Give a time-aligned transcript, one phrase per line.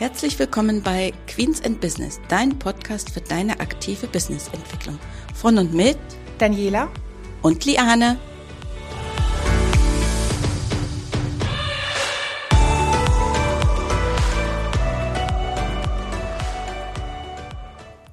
[0.00, 4.98] Herzlich willkommen bei Queens and Business, dein Podcast für deine aktive Businessentwicklung.
[5.34, 5.98] Von und mit
[6.38, 6.88] Daniela
[7.42, 8.18] und Liane.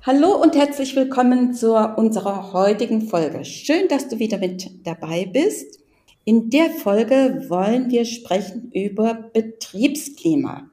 [0.05, 3.45] Hallo und herzlich willkommen zu unserer heutigen Folge.
[3.45, 5.79] Schön, dass du wieder mit dabei bist.
[6.25, 10.69] In der Folge wollen wir sprechen über Betriebsklima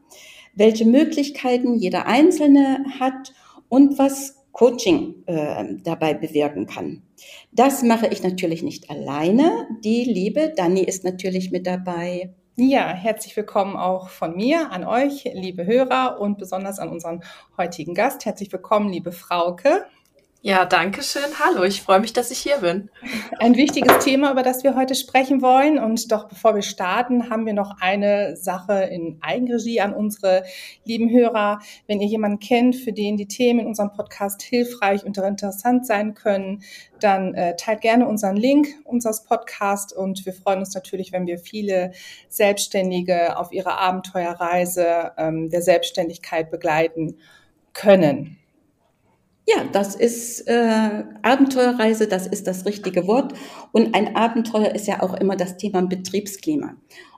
[0.55, 3.33] welche Möglichkeiten jeder Einzelne hat
[3.69, 7.03] und was Coaching äh, dabei bewirken kann.
[7.51, 9.67] Das mache ich natürlich nicht alleine.
[9.83, 12.33] Die liebe Dani ist natürlich mit dabei.
[12.57, 17.25] Ja, herzlich willkommen auch von mir an euch, liebe Hörer und besonders an unseren
[17.59, 18.25] heutigen Gast.
[18.25, 19.87] Herzlich willkommen, liebe Frauke.
[20.47, 21.23] Ja, danke schön.
[21.43, 22.91] Hallo, ich freue mich, dass ich hier bin.
[23.39, 25.79] Ein wichtiges Thema, über das wir heute sprechen wollen.
[25.79, 30.45] Und doch bevor wir starten, haben wir noch eine Sache in Eigenregie an unsere
[30.85, 31.61] lieben Hörer.
[31.87, 36.13] Wenn ihr jemanden kennt, für den die Themen in unserem Podcast hilfreich und interessant sein
[36.13, 36.63] können,
[37.01, 41.39] dann äh, teilt gerne unseren Link unseres Podcasts und wir freuen uns natürlich, wenn wir
[41.39, 41.93] viele
[42.29, 47.17] Selbstständige auf ihrer Abenteuerreise ähm, der Selbstständigkeit begleiten
[47.73, 48.44] können.
[49.47, 53.35] Ja, das ist äh, Abenteuerreise, das ist das richtige Wort.
[53.73, 56.77] Und ein Abenteuer ist ja auch immer das Thema Betriebsklima.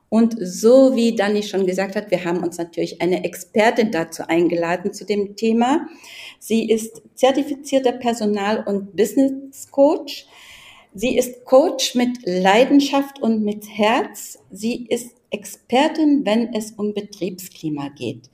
[0.08, 4.92] Und so wie Dani schon gesagt hat, wir haben uns natürlich eine Expertin dazu eingeladen
[4.92, 5.88] zu dem Thema.
[6.38, 10.26] Sie ist zertifizierter Personal- und Business Coach.
[10.94, 14.38] Sie ist Coach mit Leidenschaft und mit Herz.
[14.50, 18.30] Sie ist Expertin, wenn es um Betriebsklima geht.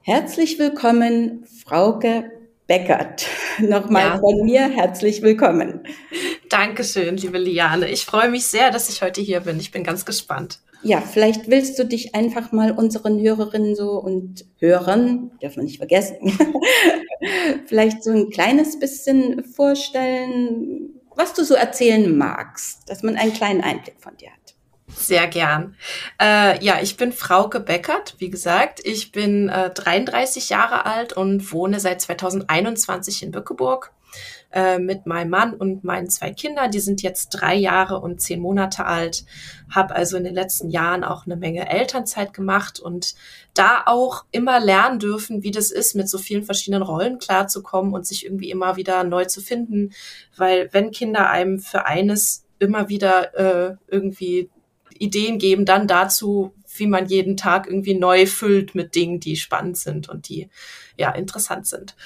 [0.00, 2.37] Herzlich willkommen, Frauke
[2.68, 3.26] Beckert.
[3.60, 4.18] Nochmal ja.
[4.18, 5.84] von mir herzlich willkommen.
[6.50, 7.88] Dankeschön, liebe Liane.
[7.88, 9.58] Ich freue mich sehr, dass ich heute hier bin.
[9.58, 10.60] Ich bin ganz gespannt.
[10.82, 15.78] Ja, vielleicht willst du dich einfach mal unseren Hörerinnen so und Hörern, dürfen wir nicht
[15.78, 16.16] vergessen,
[17.66, 23.62] vielleicht so ein kleines bisschen vorstellen, was du so erzählen magst, dass man einen kleinen
[23.62, 24.54] Einblick von dir hat.
[24.94, 25.76] Sehr gern.
[26.20, 28.80] Äh, ja, ich bin Frauke Beckert, wie gesagt.
[28.84, 33.92] Ich bin äh, 33 Jahre alt und wohne seit 2021 in Bückeburg
[34.50, 36.70] äh, mit meinem Mann und meinen zwei Kindern.
[36.70, 39.24] Die sind jetzt drei Jahre und zehn Monate alt.
[39.70, 43.14] Habe also in den letzten Jahren auch eine Menge Elternzeit gemacht und
[43.54, 48.06] da auch immer lernen dürfen, wie das ist, mit so vielen verschiedenen Rollen klarzukommen und
[48.06, 49.92] sich irgendwie immer wieder neu zu finden.
[50.36, 54.50] Weil wenn Kinder einem für eines immer wieder äh, irgendwie
[54.98, 59.78] Ideen geben dann dazu, wie man jeden Tag irgendwie neu füllt mit Dingen, die spannend
[59.78, 60.48] sind und die
[60.96, 61.96] ja interessant sind.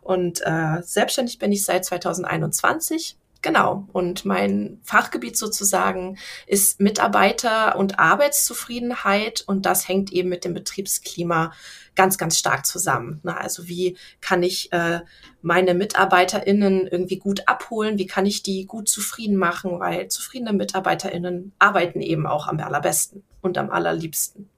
[0.00, 3.16] Und äh, selbstständig bin ich seit 2021.
[3.42, 3.88] Genau.
[3.92, 6.16] Und mein Fachgebiet sozusagen
[6.46, 9.42] ist Mitarbeiter- und Arbeitszufriedenheit.
[9.44, 11.52] Und das hängt eben mit dem Betriebsklima
[11.96, 13.20] ganz, ganz stark zusammen.
[13.24, 13.36] Ne?
[13.36, 15.00] Also wie kann ich äh,
[15.42, 17.98] meine MitarbeiterInnen irgendwie gut abholen?
[17.98, 19.80] Wie kann ich die gut zufrieden machen?
[19.80, 24.48] Weil zufriedene MitarbeiterInnen arbeiten eben auch am allerbesten und am allerliebsten.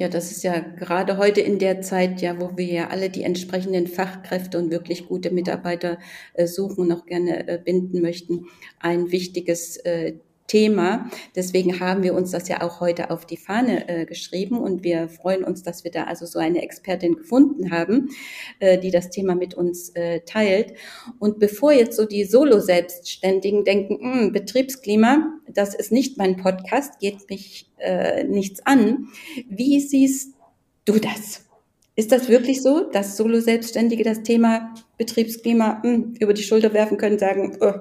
[0.00, 3.24] Ja, das ist ja gerade heute in der Zeit, ja, wo wir ja alle die
[3.24, 5.98] entsprechenden Fachkräfte und wirklich gute Mitarbeiter
[6.34, 8.46] äh, suchen und auch gerne äh, binden möchten,
[8.78, 10.14] ein wichtiges äh,
[10.48, 11.08] Thema.
[11.36, 15.08] Deswegen haben wir uns das ja auch heute auf die Fahne äh, geschrieben und wir
[15.08, 18.08] freuen uns, dass wir da also so eine Expertin gefunden haben,
[18.58, 20.72] äh, die das Thema mit uns äh, teilt.
[21.18, 27.28] Und bevor jetzt so die Solo-Selbstständigen denken, hm, Betriebsklima, das ist nicht mein Podcast, geht
[27.28, 29.08] mich äh, nichts an.
[29.48, 30.34] Wie siehst
[30.86, 31.44] du das?
[31.94, 36.96] Ist das wirklich so, dass Solo-Selbstständige das Thema Betriebsklima mh, hm, über die Schulter werfen
[36.96, 37.74] können, sagen, oh,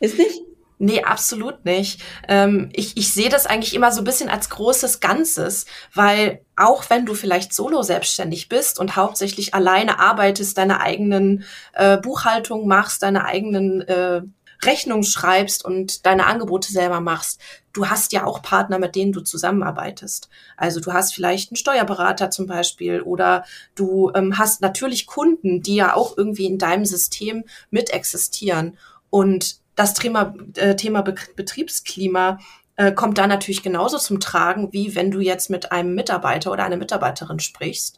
[0.00, 0.49] ist nicht?
[0.82, 2.00] Nee, absolut nicht.
[2.26, 6.88] Ähm, ich, ich sehe das eigentlich immer so ein bisschen als großes Ganzes, weil auch
[6.88, 13.02] wenn du vielleicht solo selbstständig bist und hauptsächlich alleine arbeitest, deine eigenen äh, Buchhaltung machst,
[13.02, 14.22] deine eigenen äh,
[14.64, 17.42] Rechnungen schreibst und deine Angebote selber machst,
[17.74, 20.30] du hast ja auch Partner, mit denen du zusammenarbeitest.
[20.56, 23.44] Also du hast vielleicht einen Steuerberater zum Beispiel oder
[23.74, 28.78] du ähm, hast natürlich Kunden, die ja auch irgendwie in deinem System mit existieren.
[29.10, 32.38] Und das Thema, äh, Thema Be Betriebsklima
[32.76, 36.64] äh, kommt da natürlich genauso zum Tragen, wie wenn du jetzt mit einem Mitarbeiter oder
[36.64, 37.96] einer Mitarbeiterin sprichst.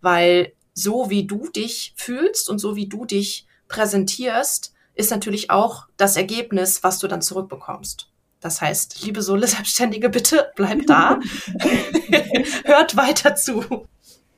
[0.00, 5.88] Weil so wie du dich fühlst und so wie du dich präsentierst, ist natürlich auch
[5.96, 8.10] das Ergebnis, was du dann zurückbekommst.
[8.38, 11.18] Das heißt, liebe Sole-Selbstständige, bitte bleibt da.
[12.64, 13.88] Hört weiter zu.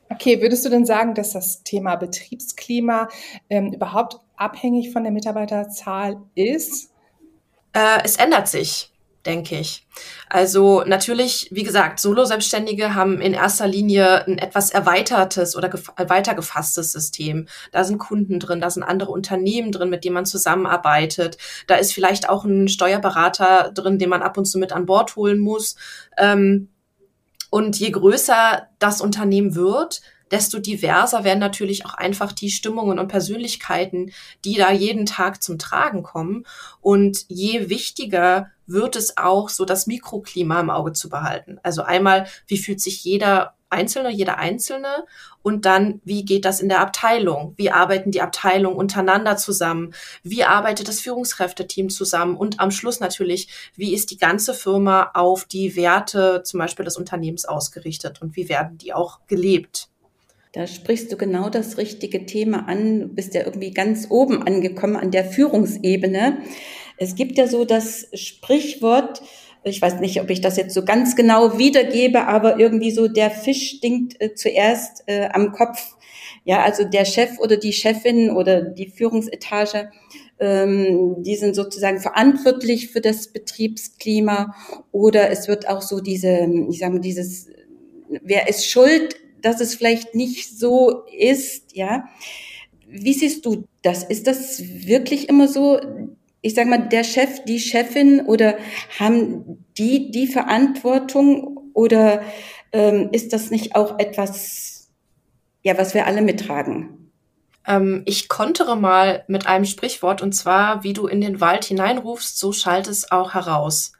[0.08, 3.08] Okay, würdest du denn sagen, dass das Thema Betriebsklima
[3.50, 6.92] ähm, überhaupt abhängig von der Mitarbeiterzahl ist?
[7.72, 8.92] Äh, es ändert sich
[9.26, 9.86] denke ich.
[10.28, 16.92] Also natürlich, wie gesagt, Solo-Selbstständige haben in erster Linie ein etwas erweitertes oder weiter gefasstes
[16.92, 17.48] System.
[17.72, 21.36] Da sind Kunden drin, da sind andere Unternehmen drin, mit denen man zusammenarbeitet.
[21.66, 25.16] Da ist vielleicht auch ein Steuerberater drin, den man ab und zu mit an Bord
[25.16, 25.76] holen muss.
[26.16, 26.68] Ähm,
[27.50, 33.08] und je größer das Unternehmen wird, desto diverser werden natürlich auch einfach die Stimmungen und
[33.08, 34.12] Persönlichkeiten,
[34.44, 36.44] die da jeden Tag zum Tragen kommen.
[36.80, 41.58] Und je wichtiger wird es auch, so das Mikroklima im Auge zu behalten.
[41.62, 45.04] Also einmal, wie fühlt sich jeder Einzelne, jeder Einzelne
[45.42, 47.54] und dann, wie geht das in der Abteilung?
[47.56, 49.92] Wie arbeiten die Abteilungen untereinander zusammen?
[50.22, 52.36] Wie arbeitet das Führungskräfteteam zusammen?
[52.36, 56.96] Und am Schluss natürlich, wie ist die ganze Firma auf die Werte zum Beispiel des
[56.96, 59.88] Unternehmens ausgerichtet und wie werden die auch gelebt?
[60.56, 63.00] Da sprichst du genau das richtige Thema an.
[63.00, 66.38] Du bist ja irgendwie ganz oben angekommen an der Führungsebene.
[66.96, 69.20] Es gibt ja so das Sprichwort,
[69.64, 73.30] ich weiß nicht, ob ich das jetzt so ganz genau wiedergebe, aber irgendwie so, der
[73.30, 75.94] Fisch stinkt äh, zuerst äh, am Kopf.
[76.44, 79.90] Ja, also der Chef oder die Chefin oder die Führungsetage,
[80.40, 84.54] ähm, die sind sozusagen verantwortlich für das Betriebsklima
[84.90, 87.48] oder es wird auch so diese, ich sage mal, dieses,
[88.08, 92.08] wer ist schuld dass es vielleicht nicht so ist, ja.
[92.88, 94.02] Wie siehst du das?
[94.02, 95.80] Ist das wirklich immer so?
[96.42, 98.58] Ich sage mal, der Chef, die Chefin oder
[98.98, 102.22] haben die die Verantwortung oder
[102.72, 104.90] ähm, ist das nicht auch etwas,
[105.62, 107.12] ja, was wir alle mittragen?
[107.68, 112.36] Ähm, ich kontere mal mit einem Sprichwort und zwar, wie du in den Wald hineinrufst,
[112.36, 113.92] so schallt es auch heraus.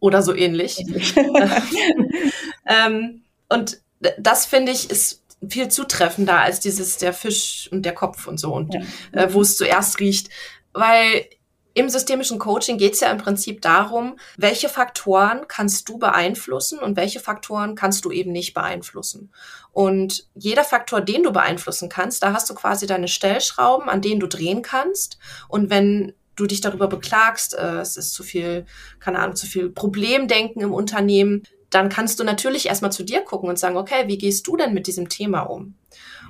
[0.00, 0.78] Oder so ähnlich.
[2.66, 3.83] ähm, und
[4.18, 8.54] das finde ich ist viel zutreffender als dieses der Fisch und der Kopf und so
[8.54, 8.80] und ja.
[9.12, 10.30] äh, wo es zuerst riecht,
[10.72, 11.26] weil
[11.74, 16.96] im systemischen Coaching geht es ja im Prinzip darum, welche Faktoren kannst du beeinflussen und
[16.96, 19.32] welche Faktoren kannst du eben nicht beeinflussen.
[19.72, 24.20] Und jeder Faktor, den du beeinflussen kannst, da hast du quasi deine Stellschrauben, an denen
[24.20, 25.18] du drehen kannst.
[25.48, 28.66] Und wenn du dich darüber beklagst, äh, es ist zu viel,
[29.00, 31.42] keine Ahnung, zu viel Problemdenken im Unternehmen,
[31.74, 34.74] dann kannst du natürlich erstmal zu dir gucken und sagen, okay, wie gehst du denn
[34.74, 35.74] mit diesem Thema um?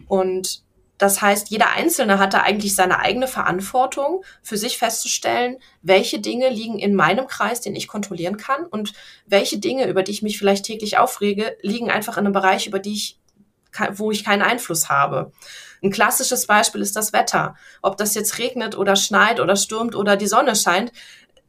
[0.08, 0.62] Und
[0.96, 6.48] das heißt, jeder Einzelne hat da eigentlich seine eigene Verantwortung, für sich festzustellen, welche Dinge
[6.48, 8.92] liegen in meinem Kreis, den ich kontrollieren kann und
[9.26, 12.78] welche Dinge, über die ich mich vielleicht täglich aufrege, liegen einfach in einem Bereich, über
[12.78, 13.18] die ich,
[13.94, 15.32] wo ich keinen Einfluss habe.
[15.82, 17.56] Ein klassisches Beispiel ist das Wetter.
[17.82, 20.92] Ob das jetzt regnet oder schneit oder stürmt oder die Sonne scheint,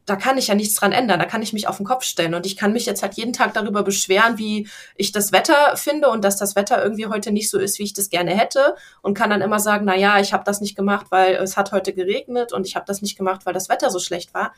[0.06, 1.18] da kann ich ja nichts dran ändern.
[1.18, 2.34] Da kann ich mich auf den Kopf stellen.
[2.34, 6.08] Und ich kann mich jetzt halt jeden Tag darüber beschweren, wie ich das Wetter finde
[6.08, 8.76] und dass das Wetter irgendwie heute nicht so ist, wie ich das gerne hätte.
[9.02, 11.72] Und kann dann immer sagen, na ja, ich habe das nicht gemacht, weil es hat
[11.72, 14.52] heute geregnet und ich habe das nicht gemacht, weil das Wetter so schlecht war.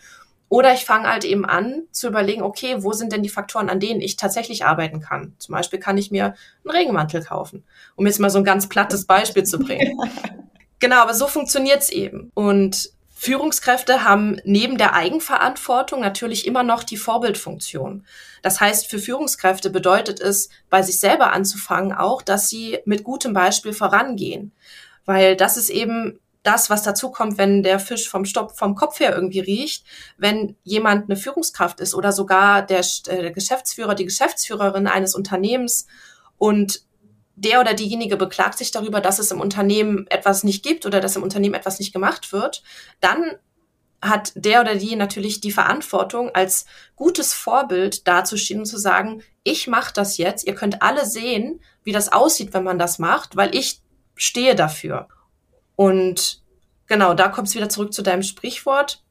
[0.50, 3.80] Oder ich fange halt eben an zu überlegen, okay, wo sind denn die Faktoren, an
[3.80, 5.34] denen ich tatsächlich arbeiten kann?
[5.38, 6.34] Zum Beispiel kann ich mir
[6.64, 7.64] einen Regenmantel kaufen,
[7.96, 9.98] um jetzt mal so ein ganz plattes Beispiel zu bringen.
[10.78, 12.30] genau, aber so funktioniert's eben.
[12.34, 18.06] Und Führungskräfte haben neben der Eigenverantwortung natürlich immer noch die Vorbildfunktion.
[18.42, 23.32] Das heißt, für Führungskräfte bedeutet es, bei sich selber anzufangen, auch, dass sie mit gutem
[23.32, 24.52] Beispiel vorangehen.
[25.04, 29.00] Weil das ist eben das, was dazu kommt, wenn der Fisch vom Stopp, vom Kopf
[29.00, 29.84] her irgendwie riecht,
[30.16, 35.88] wenn jemand eine Führungskraft ist oder sogar der, äh, der Geschäftsführer, die Geschäftsführerin eines Unternehmens
[36.36, 36.84] und
[37.40, 41.16] der oder diejenige beklagt sich darüber, dass es im Unternehmen etwas nicht gibt oder dass
[41.16, 42.62] im Unternehmen etwas nicht gemacht wird,
[43.00, 43.36] dann
[44.00, 46.66] hat der oder die natürlich die Verantwortung, als
[46.96, 51.92] gutes Vorbild dazustehen und zu sagen, ich mache das jetzt, ihr könnt alle sehen, wie
[51.92, 53.80] das aussieht, wenn man das macht, weil ich
[54.14, 55.08] stehe dafür.
[55.74, 56.42] Und
[56.86, 59.02] genau, da kommt es wieder zurück zu deinem Sprichwort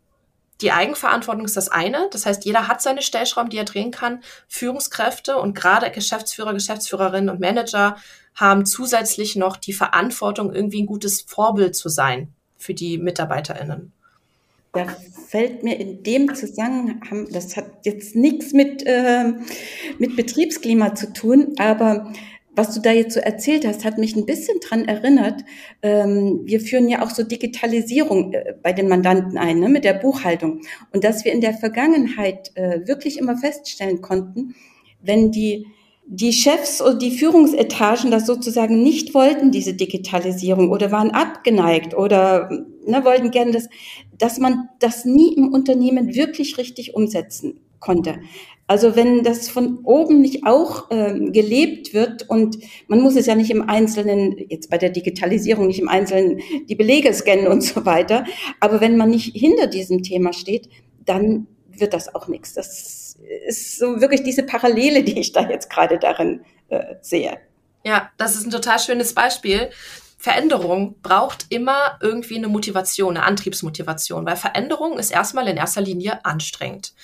[0.62, 2.08] die Eigenverantwortung ist das eine.
[2.12, 4.22] Das heißt, jeder hat seine Stellschrauben, die er drehen kann.
[4.48, 7.98] Führungskräfte und gerade Geschäftsführer, Geschäftsführerinnen und Manager
[8.36, 13.92] haben zusätzlich noch die Verantwortung, irgendwie ein gutes Vorbild zu sein für die MitarbeiterInnen.
[14.74, 14.86] Da
[15.28, 19.34] fällt mir in dem Zusammenhang, das hat jetzt nichts mit, äh,
[19.98, 22.14] mit Betriebsklima zu tun, aber
[22.58, 25.46] was du da jetzt so erzählt hast, hat mich ein bisschen dran erinnert.
[25.84, 29.94] Ähm, wir führen ja auch so Digitalisierung äh, bei den Mandanten ein, ne, mit der
[29.94, 30.62] Buchhaltung.
[30.92, 34.56] Und dass wir in der Vergangenheit äh, wirklich immer feststellen konnten,
[35.02, 35.68] wenn die
[36.10, 42.50] die Chefs oder die Führungsetagen das sozusagen nicht wollten, diese Digitalisierung, oder waren abgeneigt oder
[42.86, 43.68] ne, wollten gerne, das,
[44.18, 48.20] dass man das nie im Unternehmen wirklich richtig umsetzen konnte.
[48.68, 52.58] Also wenn das von oben nicht auch ähm, gelebt wird und
[52.88, 56.76] man muss es ja nicht im Einzelnen, jetzt bei der Digitalisierung nicht im Einzelnen die
[56.76, 58.26] Belege scannen und so weiter,
[58.60, 60.68] aber wenn man nicht hinter diesem Thema steht,
[61.06, 62.54] dann wird das auch nichts.
[62.54, 67.38] Das ist so wirklich diese Parallele, die ich da jetzt gerade darin äh, sehe.
[67.86, 69.70] Ja, das ist ein total schönes Beispiel.
[70.20, 76.26] Veränderung braucht immer irgendwie eine Motivation, eine Antriebsmotivation, weil Veränderung ist erstmal in erster Linie
[76.26, 76.96] anstrengend.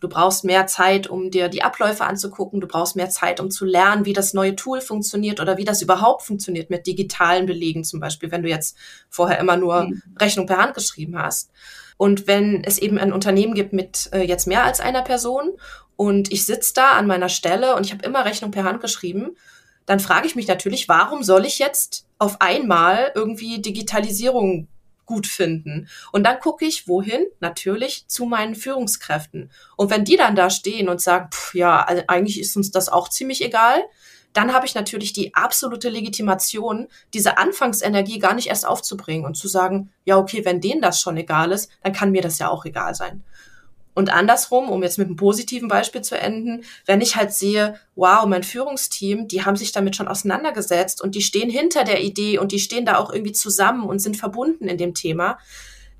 [0.00, 3.64] Du brauchst mehr Zeit, um dir die Abläufe anzugucken, du brauchst mehr Zeit, um zu
[3.64, 8.00] lernen, wie das neue Tool funktioniert oder wie das überhaupt funktioniert mit digitalen Belegen zum
[8.00, 8.76] Beispiel, wenn du jetzt
[9.08, 10.02] vorher immer nur mhm.
[10.20, 11.52] Rechnung per Hand geschrieben hast.
[11.96, 15.52] Und wenn es eben ein Unternehmen gibt mit äh, jetzt mehr als einer Person
[15.94, 19.36] und ich sitze da an meiner Stelle und ich habe immer Rechnung per Hand geschrieben,
[19.86, 24.68] dann frage ich mich natürlich, warum soll ich jetzt auf einmal irgendwie Digitalisierung
[25.06, 25.88] gut finden.
[26.12, 27.26] Und dann gucke ich, wohin?
[27.40, 29.50] Natürlich zu meinen Führungskräften.
[29.76, 32.88] Und wenn die dann da stehen und sagen, pff, ja, also eigentlich ist uns das
[32.88, 33.84] auch ziemlich egal,
[34.32, 39.48] dann habe ich natürlich die absolute Legitimation, diese Anfangsenergie gar nicht erst aufzubringen und zu
[39.48, 42.66] sagen, ja, okay, wenn denen das schon egal ist, dann kann mir das ja auch
[42.66, 43.24] egal sein.
[43.96, 48.26] Und andersrum, um jetzt mit einem positiven Beispiel zu enden, wenn ich halt sehe, wow,
[48.26, 52.52] mein Führungsteam, die haben sich damit schon auseinandergesetzt und die stehen hinter der Idee und
[52.52, 55.38] die stehen da auch irgendwie zusammen und sind verbunden in dem Thema,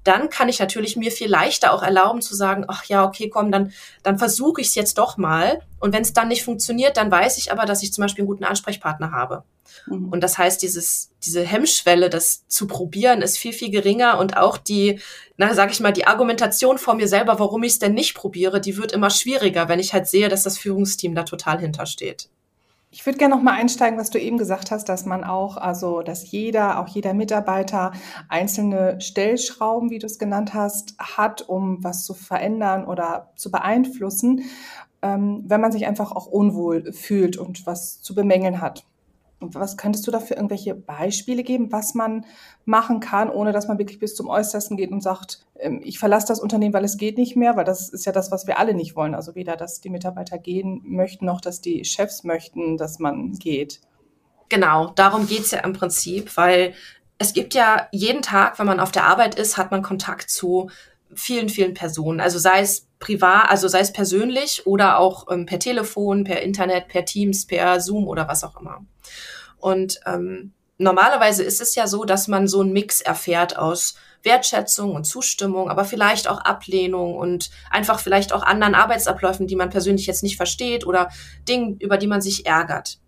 [0.04, 3.50] dann kann ich natürlich mir viel leichter auch erlauben zu sagen, ach ja, okay, komm,
[3.50, 3.72] dann,
[4.02, 5.62] dann versuche ich es jetzt doch mal.
[5.80, 8.28] Und wenn es dann nicht funktioniert, dann weiß ich aber, dass ich zum Beispiel einen
[8.28, 9.44] guten Ansprechpartner habe.
[9.87, 10.08] Mhm.
[10.08, 14.58] Und das heißt, dieses, diese Hemmschwelle, das zu probieren, ist viel, viel geringer und auch
[14.58, 15.00] die,
[15.37, 18.61] na, sag ich mal, die Argumentation vor mir selber, warum ich es denn nicht probiere,
[18.61, 22.28] die wird immer schwieriger, wenn ich halt sehe, dass das Führungsteam da total hintersteht.
[22.90, 26.02] Ich würde gerne noch mal einsteigen, was du eben gesagt hast, dass man auch, also
[26.02, 27.92] dass jeder, auch jeder Mitarbeiter
[28.28, 34.44] einzelne Stellschrauben, wie du es genannt hast, hat, um was zu verändern oder zu beeinflussen,
[35.02, 38.87] ähm, wenn man sich einfach auch unwohl fühlt und was zu bemängeln hat.
[39.40, 42.25] Was könntest du dafür irgendwelche Beispiele geben, was man
[42.64, 46.28] machen kann, ohne dass man wirklich bis zum Äußersten geht und sagt, ähm, ich verlasse
[46.28, 48.73] das Unternehmen, weil es geht nicht mehr, weil das ist ja das, was wir alle
[48.73, 49.14] nicht wollen.
[49.14, 53.81] Also weder, dass die Mitarbeiter gehen möchten, noch dass die Chefs möchten, dass man geht.
[54.49, 56.73] Genau, darum geht's ja im Prinzip, weil
[57.19, 60.71] es gibt ja jeden Tag, wenn man auf der Arbeit ist, hat man Kontakt zu
[61.14, 62.21] vielen, vielen Personen.
[62.21, 66.88] Also sei es privat, also sei es persönlich oder auch ähm, per Telefon, per Internet,
[66.88, 68.84] per Teams, per Zoom oder was auch immer.
[69.58, 74.94] Und ähm, normalerweise ist es ja so, dass man so einen Mix erfährt aus Wertschätzung
[74.94, 80.06] und Zustimmung, aber vielleicht auch Ablehnung und einfach vielleicht auch anderen Arbeitsabläufen, die man persönlich
[80.06, 81.10] jetzt nicht versteht oder
[81.48, 82.98] Dingen, über die man sich ärgert.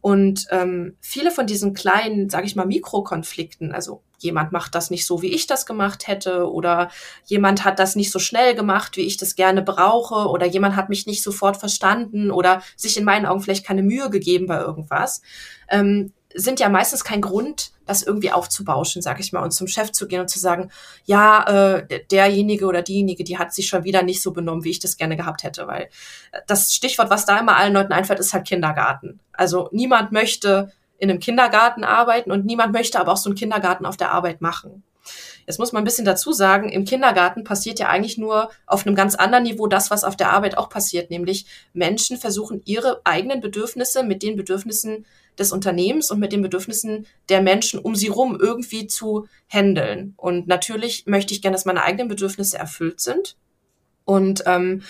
[0.00, 5.06] Und ähm, viele von diesen kleinen, sage ich mal, Mikrokonflikten, also jemand macht das nicht
[5.06, 6.90] so, wie ich das gemacht hätte, oder
[7.26, 10.88] jemand hat das nicht so schnell gemacht, wie ich das gerne brauche, oder jemand hat
[10.88, 15.22] mich nicht sofort verstanden oder sich in meinen Augen vielleicht keine Mühe gegeben bei irgendwas,
[15.68, 19.90] ähm, sind ja meistens kein Grund, das irgendwie aufzubauschen, sag ich mal, und zum Chef
[19.90, 20.70] zu gehen und zu sagen,
[21.04, 21.42] ja,
[21.78, 24.96] äh, derjenige oder diejenige, die hat sich schon wieder nicht so benommen, wie ich das
[24.96, 25.88] gerne gehabt hätte, weil
[26.30, 29.18] äh, das Stichwort, was da immer allen Leuten einfällt, ist halt Kindergarten.
[29.32, 33.86] Also niemand möchte in einem Kindergarten arbeiten und niemand möchte aber auch so einen Kindergarten
[33.86, 34.84] auf der Arbeit machen.
[35.46, 38.94] Jetzt muss man ein bisschen dazu sagen, im Kindergarten passiert ja eigentlich nur auf einem
[38.94, 43.40] ganz anderen Niveau das, was auf der Arbeit auch passiert, nämlich Menschen versuchen ihre eigenen
[43.40, 45.06] Bedürfnisse mit den Bedürfnissen
[45.38, 50.14] des Unternehmens und mit den Bedürfnissen der Menschen um sie rum irgendwie zu handeln.
[50.18, 53.36] Und natürlich möchte ich gerne, dass meine eigenen Bedürfnisse erfüllt sind.
[54.04, 54.82] Und ähm,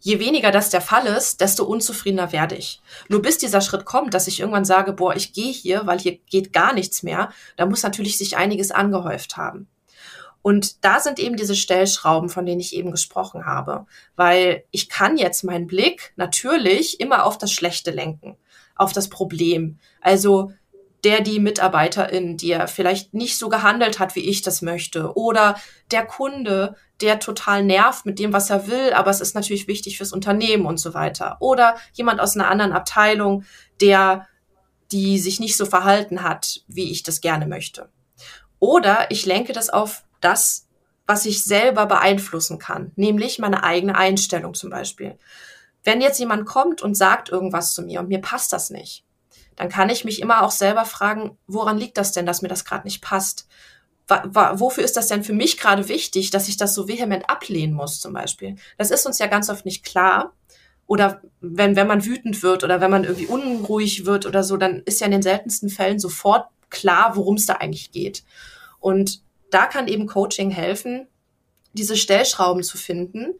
[0.00, 2.80] je weniger das der Fall ist, desto unzufriedener werde ich.
[3.08, 6.18] Nur bis dieser Schritt kommt, dass ich irgendwann sage, boah, ich gehe hier, weil hier
[6.30, 9.68] geht gar nichts mehr, da muss natürlich sich einiges angehäuft haben.
[10.40, 13.86] Und da sind eben diese Stellschrauben, von denen ich eben gesprochen habe.
[14.16, 18.36] Weil ich kann jetzt meinen Blick natürlich immer auf das Schlechte lenken,
[18.76, 19.78] auf das Problem.
[20.00, 20.52] Also
[21.04, 25.16] der die Mitarbeiterin, die ja vielleicht nicht so gehandelt hat, wie ich das möchte.
[25.16, 25.56] Oder
[25.90, 29.98] der Kunde, der total nervt mit dem, was er will, aber es ist natürlich wichtig
[29.98, 31.36] fürs Unternehmen und so weiter.
[31.40, 33.44] Oder jemand aus einer anderen Abteilung,
[33.80, 34.26] der
[34.90, 37.90] die sich nicht so verhalten hat, wie ich das gerne möchte.
[38.58, 40.66] Oder ich lenke das auf das,
[41.06, 45.18] was ich selber beeinflussen kann, nämlich meine eigene Einstellung zum Beispiel.
[45.84, 49.04] Wenn jetzt jemand kommt und sagt irgendwas zu mir und mir passt das nicht,
[49.56, 52.64] dann kann ich mich immer auch selber fragen, woran liegt das denn, dass mir das
[52.64, 53.46] gerade nicht passt?
[54.08, 58.00] wofür ist das denn für mich gerade wichtig, dass ich das so vehement ablehnen muss
[58.00, 58.56] zum Beispiel?
[58.78, 60.32] Das ist uns ja ganz oft nicht klar.
[60.86, 64.82] Oder wenn, wenn man wütend wird oder wenn man irgendwie unruhig wird oder so, dann
[64.86, 68.24] ist ja in den seltensten Fällen sofort klar, worum es da eigentlich geht.
[68.80, 71.06] Und da kann eben Coaching helfen,
[71.74, 73.34] diese Stellschrauben zu finden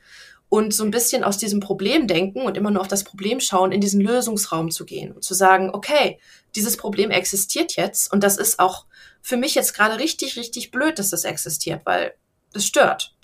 [0.49, 3.73] und so ein bisschen aus diesem Problem denken und immer nur auf das Problem schauen,
[3.73, 6.19] in diesen Lösungsraum zu gehen und zu sagen, okay,
[6.55, 8.87] dieses Problem existiert jetzt und das ist auch
[9.21, 12.15] für mich jetzt gerade richtig, richtig blöd, dass das existiert, weil
[12.55, 13.15] es stört.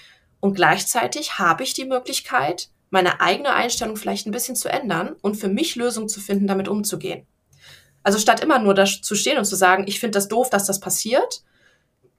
[0.41, 5.37] Und gleichzeitig habe ich die Möglichkeit, meine eigene Einstellung vielleicht ein bisschen zu ändern und
[5.37, 7.27] für mich Lösungen zu finden, damit umzugehen.
[8.03, 10.67] Also statt immer nur da zu stehen und zu sagen, ich finde das doof, dass
[10.67, 11.43] das passiert,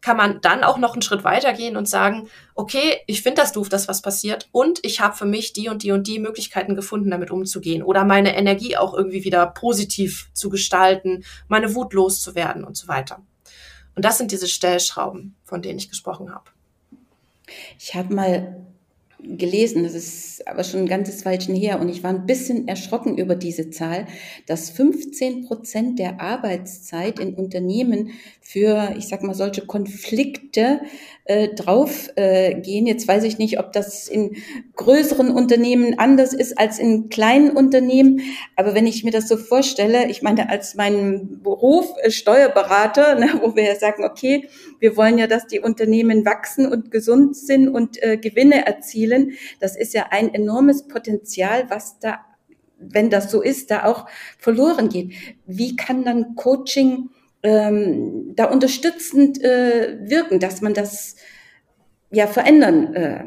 [0.06, 3.54] kann man dann auch noch einen Schritt weiter gehen und sagen, okay, ich finde das
[3.54, 6.76] doof, dass was passiert und ich habe für mich die und die und die Möglichkeiten
[6.76, 12.64] gefunden, damit umzugehen oder meine Energie auch irgendwie wieder positiv zu gestalten, meine Wut loszuwerden
[12.64, 13.24] und so weiter.
[13.96, 16.52] Und das sind diese Stellschrauben, von denen ich gesprochen habe.
[17.80, 18.64] Ich habe mal
[19.28, 23.18] gelesen, das ist aber schon ein ganzes Weilchen her, und ich war ein bisschen erschrocken
[23.18, 24.06] über diese Zahl,
[24.46, 30.82] dass 15 Prozent der Arbeitszeit in Unternehmen für, ich sag mal, solche Konflikte
[31.26, 32.86] äh, drauf äh, gehen.
[32.86, 34.36] Jetzt weiß ich nicht, ob das in
[34.76, 38.22] größeren Unternehmen anders ist als in kleinen Unternehmen,
[38.56, 43.40] aber wenn ich mir das so vorstelle, ich meine, als mein Beruf äh, Steuerberater, ne,
[43.42, 44.48] wo wir ja sagen, okay,
[44.80, 49.15] wir wollen ja, dass die Unternehmen wachsen und gesund sind und äh, Gewinne erzielen,
[49.60, 52.20] das ist ja ein enormes Potenzial, was da
[52.78, 54.06] wenn das so ist, da auch
[54.38, 55.14] verloren geht.
[55.46, 57.10] Wie kann dann Coaching
[57.44, 61.16] ähm, da unterstützend äh, wirken, dass man das
[62.12, 63.24] ja verändern äh,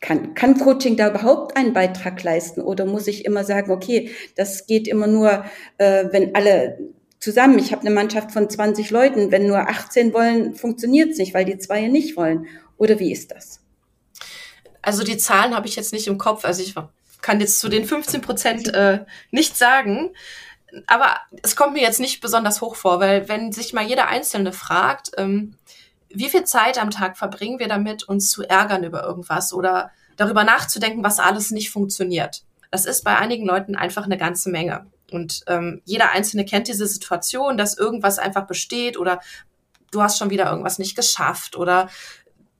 [0.00, 0.34] kann.
[0.34, 4.88] Kann Coaching da überhaupt einen Beitrag leisten oder muss ich immer sagen, okay, das geht
[4.88, 5.44] immer nur,
[5.78, 6.78] äh, wenn alle
[7.18, 11.34] zusammen, ich habe eine Mannschaft von 20 Leuten, wenn nur 18 wollen, funktioniert es nicht,
[11.34, 12.46] weil die zwei nicht wollen.
[12.76, 13.65] Oder wie ist das?
[14.86, 16.74] Also die Zahlen habe ich jetzt nicht im Kopf, also ich
[17.20, 20.10] kann jetzt zu den 15 Prozent äh, nichts sagen
[20.86, 24.52] aber es kommt mir jetzt nicht besonders hoch vor, weil wenn sich mal jeder Einzelne
[24.52, 25.54] fragt, ähm,
[26.08, 30.44] wie viel Zeit am Tag verbringen wir damit, uns zu ärgern über irgendwas oder darüber
[30.44, 32.42] nachzudenken, was alles nicht funktioniert.
[32.70, 34.86] Das ist bei einigen Leuten einfach eine ganze Menge.
[35.12, 39.20] Und ähm, jeder Einzelne kennt diese Situation, dass irgendwas einfach besteht oder
[39.92, 41.88] du hast schon wieder irgendwas nicht geschafft oder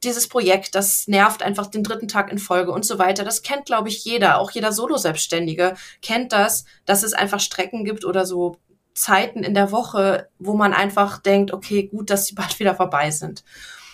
[0.07, 3.25] dieses Projekt, das nervt einfach den dritten Tag in Folge und so weiter.
[3.25, 4.39] Das kennt, glaube ich, jeder.
[4.39, 8.57] Auch jeder Solo-Selbstständige kennt das, dass es einfach Strecken gibt oder so
[8.95, 13.11] Zeiten in der Woche, wo man einfach denkt, okay, gut, dass sie bald wieder vorbei
[13.11, 13.45] sind.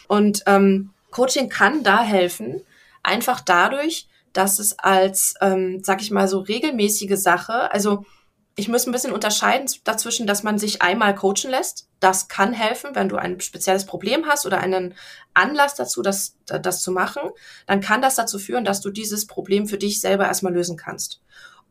[0.07, 2.63] Und ähm, Coaching kann da helfen,
[3.03, 8.05] einfach dadurch, dass es als, ähm, sag ich mal, so regelmäßige Sache, also
[8.55, 11.89] ich muss ein bisschen unterscheiden dazwischen, dass man sich einmal coachen lässt.
[12.01, 14.95] Das kann helfen, wenn du ein spezielles Problem hast oder einen
[15.33, 17.23] Anlass dazu, das, das zu machen.
[17.67, 21.23] Dann kann das dazu führen, dass du dieses Problem für dich selber erstmal lösen kannst.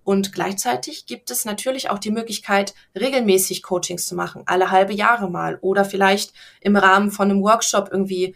[0.03, 5.29] Und gleichzeitig gibt es natürlich auch die Möglichkeit, regelmäßig Coachings zu machen, alle halbe Jahre
[5.29, 8.35] mal oder vielleicht im Rahmen von einem Workshop irgendwie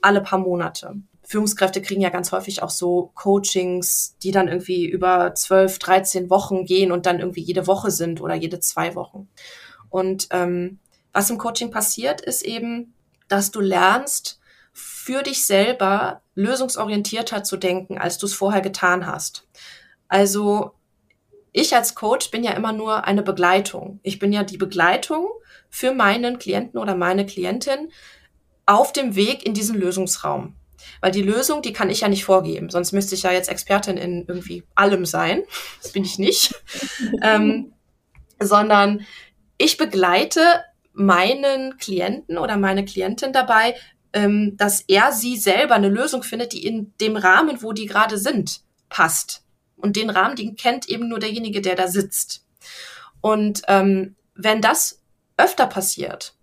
[0.00, 0.94] alle paar Monate.
[1.24, 6.64] Führungskräfte kriegen ja ganz häufig auch so Coachings, die dann irgendwie über 12, 13 Wochen
[6.64, 9.28] gehen und dann irgendwie jede Woche sind oder jede zwei Wochen.
[9.88, 10.78] Und ähm,
[11.12, 12.94] was im Coaching passiert, ist eben,
[13.28, 14.40] dass du lernst,
[14.76, 19.46] für dich selber lösungsorientierter zu denken, als du es vorher getan hast.
[20.08, 20.72] Also
[21.52, 24.00] ich als Coach bin ja immer nur eine Begleitung.
[24.02, 25.28] Ich bin ja die Begleitung
[25.70, 27.92] für meinen Klienten oder meine Klientin
[28.66, 30.56] auf dem Weg in diesen Lösungsraum.
[31.00, 32.70] Weil die Lösung, die kann ich ja nicht vorgeben.
[32.70, 35.42] Sonst müsste ich ja jetzt Expertin in irgendwie allem sein.
[35.82, 36.54] Das bin ich nicht.
[37.22, 37.72] ähm,
[38.40, 39.04] sondern
[39.58, 40.40] ich begleite
[40.92, 43.74] meinen Klienten oder meine Klientin dabei,
[44.12, 48.16] ähm, dass er sie selber eine Lösung findet, die in dem Rahmen, wo die gerade
[48.16, 49.44] sind, passt.
[49.76, 52.46] Und den Rahmen, den kennt eben nur derjenige, der da sitzt.
[53.20, 55.02] Und ähm, wenn das
[55.36, 56.34] öfter passiert,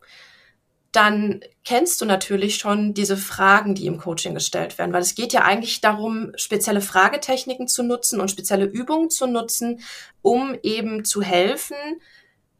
[0.91, 5.31] dann kennst du natürlich schon diese Fragen, die im Coaching gestellt werden, weil es geht
[5.31, 9.79] ja eigentlich darum, spezielle Fragetechniken zu nutzen und spezielle Übungen zu nutzen,
[10.21, 11.77] um eben zu helfen,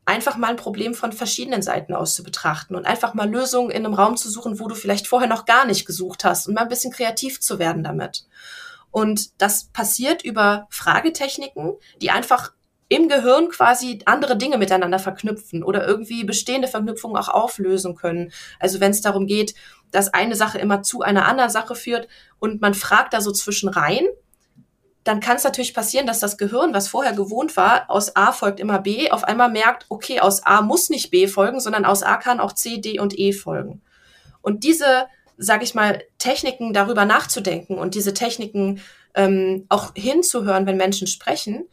[0.06, 3.86] einfach mal ein Problem von verschiedenen Seiten aus zu betrachten und einfach mal Lösungen in
[3.86, 6.62] einem Raum zu suchen, wo du vielleicht vorher noch gar nicht gesucht hast und mal
[6.62, 8.26] ein bisschen kreativ zu werden damit.
[8.92, 12.52] Und das passiert über Fragetechniken, die einfach
[12.92, 18.34] im Gehirn quasi andere Dinge miteinander verknüpfen oder irgendwie bestehende Verknüpfungen auch auflösen können.
[18.60, 19.56] Also wenn es darum geht,
[19.92, 23.70] dass eine Sache immer zu einer anderen Sache führt und man fragt da so zwischen
[23.70, 24.04] rein,
[25.06, 28.60] dann kann es natürlich passieren, dass das Gehirn, was vorher gewohnt war, aus A folgt
[28.60, 32.18] immer B, auf einmal merkt, okay, aus A muss nicht B folgen, sondern aus A
[32.18, 33.82] kann auch C, D und E folgen.
[34.42, 35.06] Und diese,
[35.38, 38.82] sage ich mal, Techniken darüber nachzudenken und diese Techniken
[39.16, 41.70] ähm, auch hinzuhören, wenn Menschen sprechen,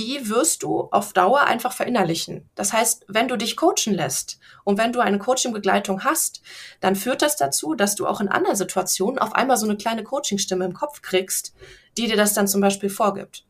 [0.00, 2.48] die wirst du auf Dauer einfach verinnerlichen.
[2.54, 6.40] Das heißt, wenn du dich coachen lässt und wenn du eine Coaching-Begleitung hast,
[6.80, 10.02] dann führt das dazu, dass du auch in anderen Situationen auf einmal so eine kleine
[10.02, 11.52] Coaching-Stimme im Kopf kriegst,
[11.98, 13.44] die dir das dann zum Beispiel vorgibt.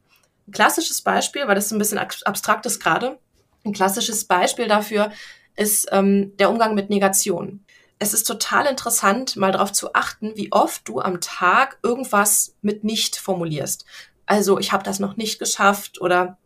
[0.48, 3.20] Ein klassisches Beispiel, weil das ein bisschen abstrakt ist gerade,
[3.64, 5.12] ein klassisches Beispiel dafür
[5.54, 7.64] ist ähm, der Umgang mit Negation.
[8.00, 12.82] Es ist total interessant, mal darauf zu achten, wie oft du am Tag irgendwas mit
[12.82, 13.84] nicht formulierst
[14.30, 16.38] also ich habe das noch nicht geschafft oder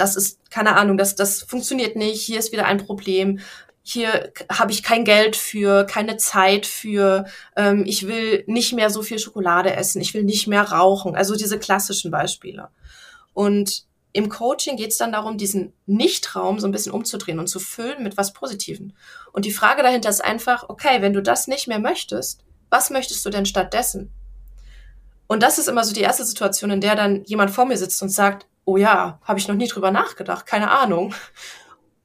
[0.00, 3.40] das ist keine Ahnung, das das funktioniert nicht, hier ist wieder ein Problem,
[3.82, 9.02] hier habe ich kein Geld für, keine Zeit für, ähm, ich will nicht mehr so
[9.02, 12.68] viel Schokolade essen, ich will nicht mehr rauchen, also diese klassischen Beispiele.
[13.32, 17.60] Und im Coaching geht es dann darum, diesen Nichtraum so ein bisschen umzudrehen und zu
[17.60, 18.96] füllen mit was Positiven.
[19.32, 23.24] Und die Frage dahinter ist einfach, okay, wenn du das nicht mehr möchtest, was möchtest
[23.24, 24.12] du denn stattdessen?
[25.28, 28.02] Und das ist immer so die erste Situation, in der dann jemand vor mir sitzt
[28.02, 31.12] und sagt, oh ja, habe ich noch nie drüber nachgedacht, keine Ahnung.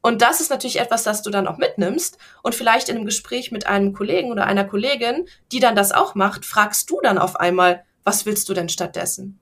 [0.02, 3.52] Und das ist natürlich etwas, das du dann auch mitnimmst und vielleicht in einem Gespräch
[3.52, 7.40] mit einem Kollegen oder einer Kollegin, die dann das auch macht, fragst du dann auf
[7.40, 9.40] einmal, was willst du denn stattdessen?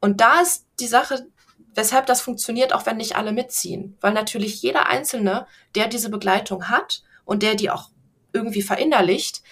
[0.00, 1.26] Und da ist die Sache,
[1.74, 3.96] weshalb das funktioniert, auch wenn nicht alle mitziehen.
[4.00, 7.90] Weil natürlich jeder Einzelne, der diese Begleitung hat und der die auch
[8.32, 9.42] irgendwie verinnerlicht,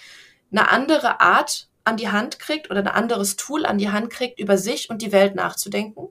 [0.51, 4.39] eine andere Art an die Hand kriegt oder ein anderes Tool an die Hand kriegt,
[4.39, 6.09] über sich und die Welt nachzudenken.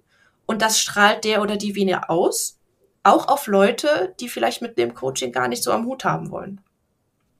[0.50, 2.58] Und das strahlt der oder die weniger aus
[3.04, 6.60] auch auf Leute, die vielleicht mit dem Coaching gar nicht so am Hut haben wollen.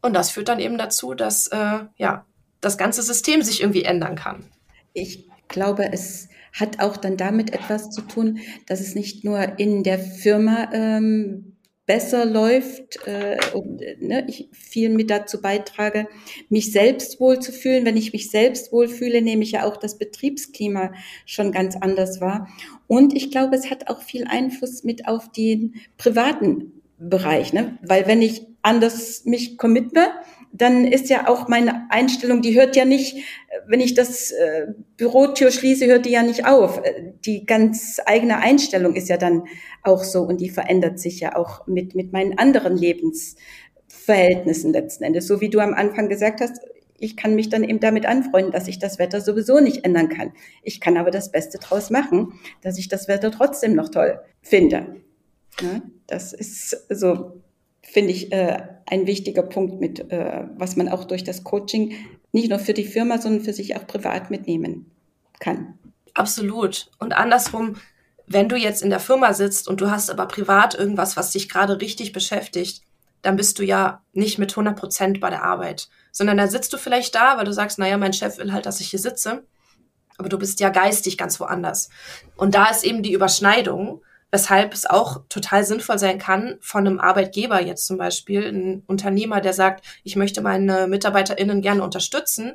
[0.00, 2.24] Und das führt dann eben dazu, dass äh, ja
[2.60, 4.44] das ganze System sich irgendwie ändern kann.
[4.92, 9.82] Ich glaube, es hat auch dann damit etwas zu tun, dass es nicht nur in
[9.82, 11.56] der Firma ähm,
[11.90, 16.06] besser läuft äh, und ne, ich viel mit dazu beitrage,
[16.48, 17.84] mich selbst wohlzufühlen.
[17.84, 20.92] Wenn ich mich selbst wohlfühle, nehme ich ja auch das Betriebsklima
[21.26, 22.46] schon ganz anders wahr.
[22.86, 27.76] Und ich glaube, es hat auch viel Einfluss mit auf den privaten Bereich, ne?
[27.82, 30.12] weil wenn ich anders mich committe,
[30.52, 33.16] dann ist ja auch meine Einstellung, die hört ja nicht,
[33.66, 36.82] wenn ich das äh, Bürotür schließe, hört die ja nicht auf.
[37.24, 39.44] Die ganz eigene Einstellung ist ja dann
[39.82, 45.26] auch so und die verändert sich ja auch mit, mit meinen anderen Lebensverhältnissen letzten Endes.
[45.26, 46.60] So wie du am Anfang gesagt hast,
[46.98, 50.32] ich kann mich dann eben damit anfreunden, dass ich das Wetter sowieso nicht ändern kann.
[50.62, 54.96] Ich kann aber das Beste draus machen, dass ich das Wetter trotzdem noch toll finde.
[55.60, 57.40] Ja, das ist so
[57.82, 61.94] finde ich, äh, ein wichtiger Punkt mit, äh, was man auch durch das Coaching
[62.32, 64.90] nicht nur für die Firma, sondern für sich auch privat mitnehmen
[65.38, 65.78] kann.
[66.14, 66.90] Absolut.
[66.98, 67.76] Und andersrum,
[68.26, 71.48] wenn du jetzt in der Firma sitzt und du hast aber privat irgendwas, was dich
[71.48, 72.82] gerade richtig beschäftigt,
[73.22, 76.78] dann bist du ja nicht mit 100 Prozent bei der Arbeit, sondern da sitzt du
[76.78, 79.44] vielleicht da, weil du sagst, naja, mein Chef will halt, dass ich hier sitze,
[80.16, 81.90] aber du bist ja geistig ganz woanders.
[82.36, 87.00] Und da ist eben die Überschneidung, weshalb es auch total sinnvoll sein kann, von einem
[87.00, 92.54] Arbeitgeber jetzt zum Beispiel, ein Unternehmer, der sagt, ich möchte meine MitarbeiterInnen gerne unterstützen,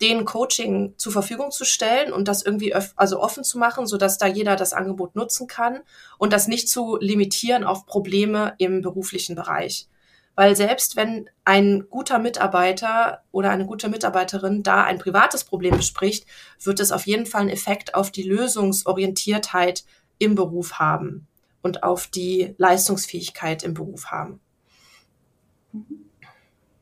[0.00, 4.18] den Coaching zur Verfügung zu stellen und das irgendwie also offen zu machen, so dass
[4.18, 5.80] da jeder das Angebot nutzen kann
[6.18, 9.88] und das nicht zu limitieren auf Probleme im beruflichen Bereich.
[10.36, 16.26] Weil selbst wenn ein guter Mitarbeiter oder eine gute Mitarbeiterin da ein privates Problem bespricht,
[16.62, 19.82] wird es auf jeden Fall einen Effekt auf die Lösungsorientiertheit
[20.18, 21.26] im Beruf haben
[21.62, 24.40] und auf die Leistungsfähigkeit im Beruf haben.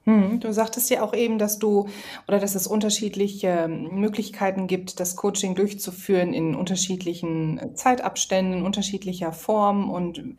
[0.06, 1.88] Hm, du sagtest ja auch eben, dass du
[2.28, 9.90] oder dass es unterschiedliche Möglichkeiten gibt, das Coaching durchzuführen in unterschiedlichen Zeitabständen, unterschiedlicher Form.
[9.90, 10.36] Und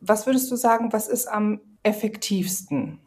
[0.00, 3.00] was würdest du sagen, was ist am effektivsten?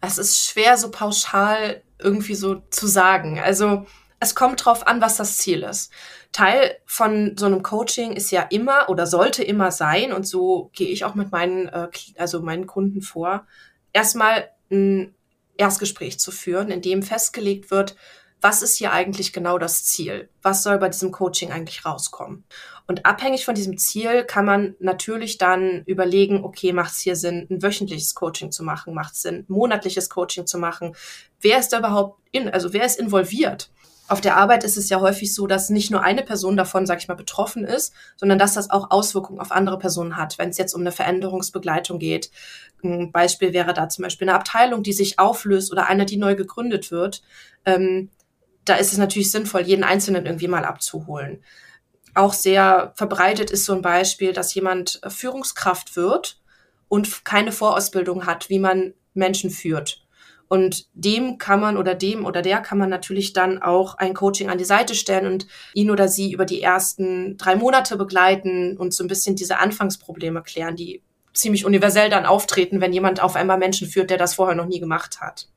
[0.00, 3.38] Es ist schwer, so pauschal irgendwie so zu sagen.
[3.38, 3.86] Also
[4.24, 5.92] es kommt drauf an, was das Ziel ist.
[6.32, 10.88] Teil von so einem Coaching ist ja immer oder sollte immer sein, und so gehe
[10.88, 13.46] ich auch mit meinen, äh, also meinen Kunden vor,
[13.92, 15.14] erstmal ein
[15.56, 17.96] Erstgespräch zu führen, in dem festgelegt wird,
[18.40, 20.28] was ist hier eigentlich genau das Ziel?
[20.42, 22.44] Was soll bei diesem Coaching eigentlich rauskommen?
[22.86, 27.46] Und abhängig von diesem Ziel kann man natürlich dann überlegen, okay, macht es hier Sinn,
[27.48, 28.92] ein wöchentliches Coaching zu machen?
[28.92, 30.94] Macht es Sinn, monatliches Coaching zu machen?
[31.40, 33.70] Wer ist da überhaupt in, also wer ist involviert?
[34.06, 36.98] Auf der Arbeit ist es ja häufig so, dass nicht nur eine Person davon, sag
[36.98, 40.58] ich mal, betroffen ist, sondern dass das auch Auswirkungen auf andere Personen hat, wenn es
[40.58, 42.30] jetzt um eine Veränderungsbegleitung geht.
[42.82, 46.34] Ein Beispiel wäre da zum Beispiel eine Abteilung, die sich auflöst oder eine, die neu
[46.34, 47.22] gegründet wird.
[47.64, 48.10] Ähm,
[48.66, 51.42] da ist es natürlich sinnvoll, jeden Einzelnen irgendwie mal abzuholen.
[52.14, 56.40] Auch sehr verbreitet ist so ein Beispiel, dass jemand Führungskraft wird
[56.88, 60.03] und keine Vorausbildung hat, wie man Menschen führt
[60.48, 64.50] und dem kann man oder dem oder der kann man natürlich dann auch ein Coaching
[64.50, 68.94] an die Seite stellen und ihn oder sie über die ersten drei Monate begleiten und
[68.94, 71.02] so ein bisschen diese Anfangsprobleme klären, die
[71.32, 74.80] ziemlich universell dann auftreten, wenn jemand auf einmal Menschen führt, der das vorher noch nie
[74.80, 75.48] gemacht hat.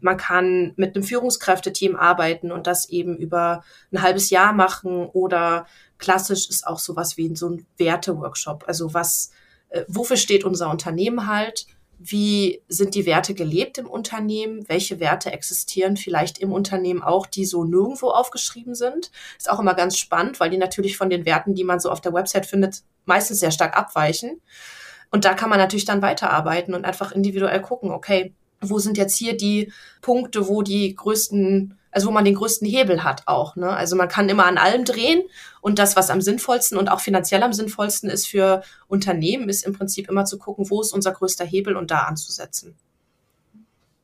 [0.00, 5.66] Man kann mit einem Führungskräfteteam arbeiten und das eben über ein halbes Jahr machen oder
[5.98, 8.64] klassisch ist auch sowas wie so ein Werteworkshop.
[8.68, 9.30] Also was,
[9.70, 11.66] äh, wofür steht unser Unternehmen halt?
[11.98, 17.44] Wie sind die Werte gelebt im Unternehmen, welche Werte existieren vielleicht im Unternehmen auch, die
[17.44, 19.10] so nirgendwo aufgeschrieben sind.
[19.36, 22.00] Ist auch immer ganz spannend, weil die natürlich von den Werten, die man so auf
[22.00, 24.40] der Website findet, meistens sehr stark abweichen.
[25.10, 29.16] Und da kann man natürlich dann weiterarbeiten und einfach individuell gucken, okay, wo sind jetzt
[29.16, 33.56] hier die Punkte, wo die größten also wo man den größten Hebel hat auch.
[33.56, 33.68] Ne?
[33.68, 35.20] Also man kann immer an allem drehen
[35.60, 39.72] und das, was am sinnvollsten und auch finanziell am sinnvollsten ist für Unternehmen, ist im
[39.72, 42.76] Prinzip immer zu gucken, wo ist unser größter Hebel und da anzusetzen.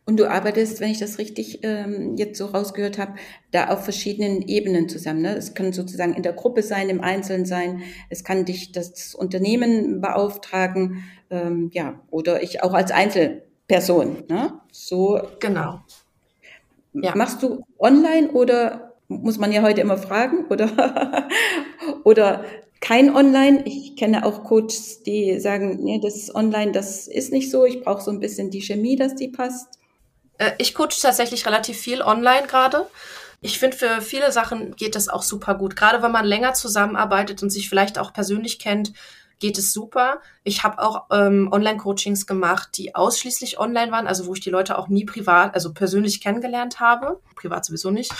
[0.07, 3.14] Und du arbeitest, wenn ich das richtig ähm, jetzt so rausgehört habe,
[3.52, 5.22] da auf verschiedenen Ebenen zusammen.
[5.22, 5.37] Ne?
[5.37, 7.83] Es kann sozusagen in der Gruppe sein, im Einzelnen sein.
[8.11, 14.24] Es kann dich das Unternehmen beauftragen, ähm, ja, oder ich auch als Einzelperson.
[14.28, 14.52] Ne?
[14.72, 15.78] So genau.
[16.94, 17.14] Ja.
[17.16, 21.28] Machst du online oder muss man ja heute immer fragen oder
[22.04, 22.44] oder
[22.80, 23.62] kein Online?
[23.66, 27.64] Ich kenne auch Coaches, die sagen, nee, das online, das ist nicht so.
[27.64, 29.78] Ich brauche so ein bisschen die Chemie, dass die passt.
[30.38, 32.87] Äh, ich coache tatsächlich relativ viel online gerade.
[33.40, 35.76] Ich finde, für viele Sachen geht das auch super gut.
[35.76, 38.92] Gerade wenn man länger zusammenarbeitet und sich vielleicht auch persönlich kennt,
[39.44, 40.22] geht es super.
[40.42, 44.78] Ich habe auch ähm, Online-Coachings gemacht, die ausschließlich online waren, also wo ich die Leute
[44.78, 47.20] auch nie privat, also persönlich kennengelernt habe.
[47.37, 48.11] Privat sowieso nicht.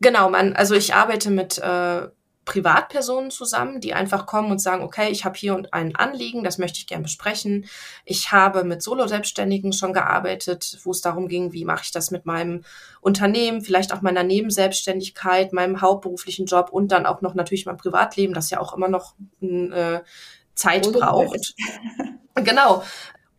[0.00, 2.08] Genau, man, also ich arbeite mit äh,
[2.48, 6.56] Privatpersonen zusammen, die einfach kommen und sagen, okay, ich habe hier und ein Anliegen, das
[6.56, 7.66] möchte ich gerne besprechen.
[8.06, 12.24] Ich habe mit Solo-Selbstständigen schon gearbeitet, wo es darum ging, wie mache ich das mit
[12.24, 12.64] meinem
[13.02, 18.32] Unternehmen, vielleicht auch meiner Nebenselbstständigkeit, meinem hauptberuflichen Job und dann auch noch natürlich mein Privatleben,
[18.32, 20.00] das ja auch immer noch äh,
[20.54, 21.54] Zeit braucht.
[22.34, 22.82] genau.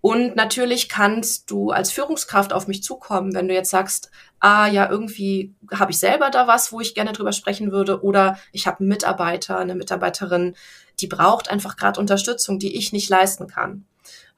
[0.02, 4.90] Und natürlich kannst du als Führungskraft auf mich zukommen, wenn du jetzt sagst, ah ja,
[4.90, 8.80] irgendwie habe ich selber da was, wo ich gerne drüber sprechen würde, oder ich habe
[8.80, 10.56] einen Mitarbeiter, eine Mitarbeiterin,
[11.02, 13.86] die braucht einfach gerade Unterstützung, die ich nicht leisten kann.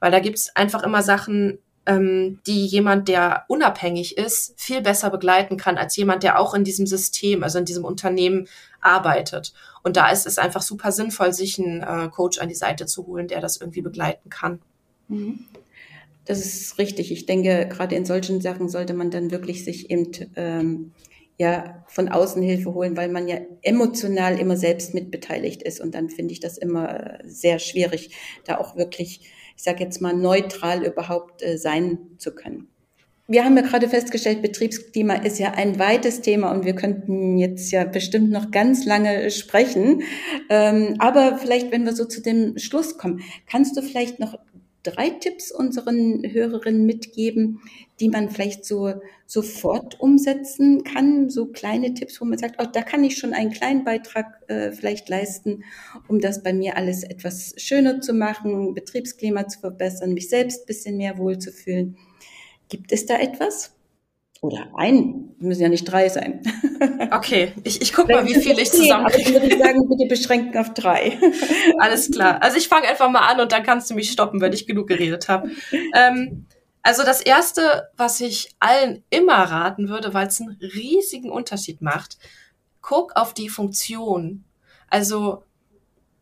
[0.00, 5.56] Weil da gibt's einfach immer Sachen, ähm, die jemand, der unabhängig ist, viel besser begleiten
[5.56, 8.48] kann als jemand, der auch in diesem System, also in diesem Unternehmen
[8.80, 9.52] arbeitet.
[9.82, 13.06] Und da ist es einfach super sinnvoll, sich einen äh, Coach an die Seite zu
[13.06, 14.60] holen, der das irgendwie begleiten kann.
[15.08, 15.44] Mhm.
[16.24, 17.10] Das ist richtig.
[17.10, 20.92] Ich denke, gerade in solchen Sachen sollte man dann wirklich sich eben ähm,
[21.38, 25.80] ja von außen Hilfe holen, weil man ja emotional immer selbst mitbeteiligt ist.
[25.80, 29.20] Und dann finde ich das immer sehr schwierig, da auch wirklich,
[29.56, 32.68] ich sage jetzt mal, neutral überhaupt äh, sein zu können.
[33.28, 37.70] Wir haben ja gerade festgestellt, Betriebsklima ist ja ein weites Thema und wir könnten jetzt
[37.70, 40.02] ja bestimmt noch ganz lange sprechen.
[40.50, 44.38] Ähm, aber vielleicht, wenn wir so zu dem Schluss kommen, kannst du vielleicht noch
[44.82, 47.60] drei Tipps unseren Hörerinnen mitgeben,
[48.00, 48.94] die man vielleicht so
[49.26, 51.30] sofort umsetzen kann?
[51.30, 54.72] So kleine Tipps, wo man sagt, oh, da kann ich schon einen kleinen Beitrag äh,
[54.72, 55.64] vielleicht leisten,
[56.08, 60.66] um das bei mir alles etwas schöner zu machen, Betriebsklima zu verbessern, mich selbst ein
[60.66, 61.96] bisschen mehr wohlzufühlen.
[62.68, 63.74] Gibt es da etwas?
[64.42, 66.42] Oder ein, müssen ja nicht drei sein.
[67.12, 69.30] Okay, ich, ich guck mal, wie viel ich zusammenkriege.
[69.30, 71.16] Ich würde sagen, bitte beschränken auf drei.
[71.78, 72.42] Alles klar.
[72.42, 74.88] Also ich fange einfach mal an und dann kannst du mich stoppen, wenn ich genug
[74.88, 75.50] geredet habe.
[75.94, 76.46] Ähm,
[76.82, 82.18] also das Erste, was ich allen immer raten würde, weil es einen riesigen Unterschied macht,
[82.80, 84.44] guck auf die Funktion.
[84.88, 85.44] Also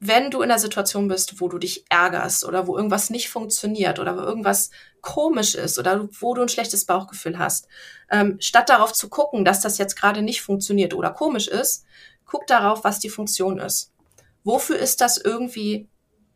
[0.02, 3.98] wenn du in einer Situation bist, wo du dich ärgerst oder wo irgendwas nicht funktioniert
[3.98, 4.70] oder wo irgendwas
[5.02, 7.68] komisch ist oder wo du ein schlechtes Bauchgefühl hast,
[8.10, 11.84] ähm, statt darauf zu gucken, dass das jetzt gerade nicht funktioniert oder komisch ist,
[12.24, 13.92] guck darauf, was die Funktion ist.
[14.42, 15.86] Wofür ist das irgendwie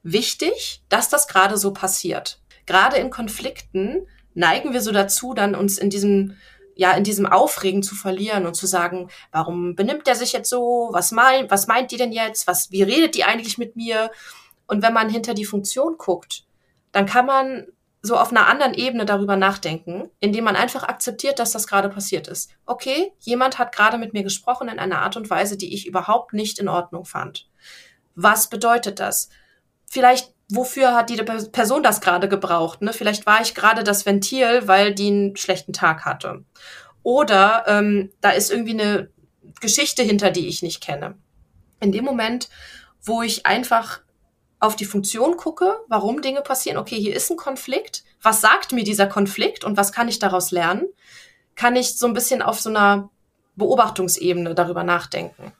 [0.02, 2.42] wichtig, dass das gerade so passiert?
[2.66, 6.36] Gerade in Konflikten neigen wir so dazu, dann uns in diesem
[6.76, 10.88] ja in diesem Aufregen zu verlieren und zu sagen, warum benimmt der sich jetzt so?
[10.92, 12.46] Was meint, was meint die denn jetzt?
[12.46, 14.10] Was, wie redet die eigentlich mit mir?
[14.66, 16.44] Und wenn man hinter die Funktion guckt,
[16.92, 17.66] dann kann man
[18.02, 22.28] so auf einer anderen Ebene darüber nachdenken, indem man einfach akzeptiert, dass das gerade passiert
[22.28, 22.50] ist.
[22.66, 26.34] Okay, jemand hat gerade mit mir gesprochen in einer Art und Weise, die ich überhaupt
[26.34, 27.48] nicht in Ordnung fand.
[28.14, 29.30] Was bedeutet das?
[29.86, 32.82] Vielleicht wofür hat die Person das gerade gebraucht?
[32.82, 32.92] Ne?
[32.92, 36.44] Vielleicht war ich gerade das Ventil, weil die einen schlechten Tag hatte.
[37.02, 39.10] Oder ähm, da ist irgendwie eine
[39.60, 41.16] Geschichte hinter, die ich nicht kenne.
[41.80, 42.48] In dem Moment,
[43.02, 44.00] wo ich einfach
[44.60, 48.84] auf die Funktion gucke, warum Dinge passieren, okay, hier ist ein Konflikt, was sagt mir
[48.84, 50.86] dieser Konflikt und was kann ich daraus lernen,
[51.54, 53.10] kann ich so ein bisschen auf so einer
[53.56, 55.52] Beobachtungsebene darüber nachdenken.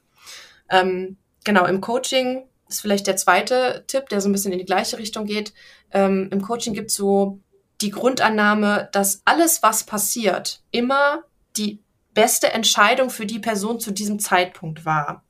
[0.70, 4.64] Ähm, genau, im Coaching ist vielleicht der zweite Tipp, der so ein bisschen in die
[4.64, 5.52] gleiche Richtung geht.
[5.90, 7.40] Ähm, Im Coaching gibt es so
[7.80, 11.24] die Grundannahme, dass alles, was passiert, immer
[11.56, 11.82] die
[12.12, 15.24] beste Entscheidung für die Person zu diesem Zeitpunkt war.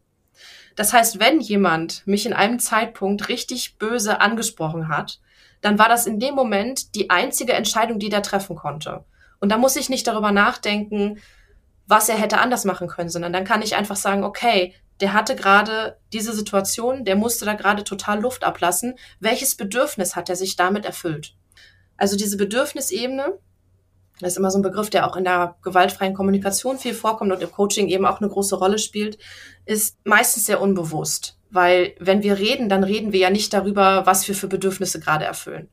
[0.76, 5.20] Das heißt, wenn jemand mich in einem Zeitpunkt richtig böse angesprochen hat,
[5.60, 9.04] dann war das in dem Moment die einzige Entscheidung, die der treffen konnte.
[9.40, 11.18] Und da muss ich nicht darüber nachdenken,
[11.86, 15.34] was er hätte anders machen können, sondern dann kann ich einfach sagen, okay, der hatte
[15.34, 18.94] gerade diese Situation, der musste da gerade total Luft ablassen.
[19.20, 21.34] Welches Bedürfnis hat er sich damit erfüllt?
[21.96, 23.38] Also diese Bedürfnisebene,
[24.20, 27.42] das ist immer so ein Begriff, der auch in der gewaltfreien Kommunikation viel vorkommt und
[27.42, 29.18] im Coaching eben auch eine große Rolle spielt,
[29.64, 31.38] ist meistens sehr unbewusst.
[31.50, 35.24] Weil wenn wir reden, dann reden wir ja nicht darüber, was wir für Bedürfnisse gerade
[35.24, 35.68] erfüllen.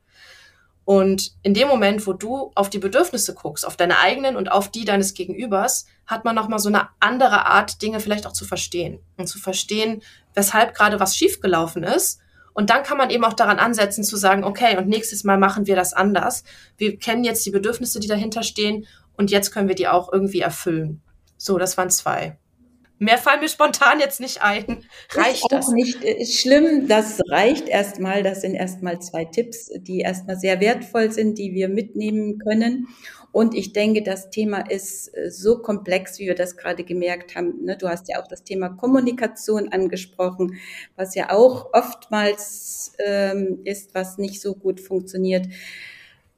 [0.83, 4.69] Und in dem Moment, wo du auf die Bedürfnisse guckst, auf deine eigenen und auf
[4.69, 8.99] die deines Gegenübers, hat man nochmal so eine andere Art, Dinge vielleicht auch zu verstehen.
[9.17, 10.01] Und zu verstehen,
[10.33, 12.19] weshalb gerade was schiefgelaufen ist.
[12.53, 15.67] Und dann kann man eben auch daran ansetzen zu sagen, okay, und nächstes Mal machen
[15.67, 16.43] wir das anders.
[16.77, 20.41] Wir kennen jetzt die Bedürfnisse, die dahinter stehen und jetzt können wir die auch irgendwie
[20.41, 21.01] erfüllen.
[21.37, 22.37] So, das waren zwei.
[23.01, 24.85] Mehr fallen mir spontan jetzt nicht ein.
[25.09, 25.69] Reicht ist das?
[25.69, 28.21] Nicht äh, ist schlimm, das reicht erstmal.
[28.21, 32.89] Das sind erstmal zwei Tipps, die erstmal sehr wertvoll sind, die wir mitnehmen können.
[33.31, 37.65] Und ich denke, das Thema ist äh, so komplex, wie wir das gerade gemerkt haben.
[37.65, 37.75] Ne?
[37.75, 40.59] Du hast ja auch das Thema Kommunikation angesprochen,
[40.95, 45.47] was ja auch oftmals ähm, ist, was nicht so gut funktioniert.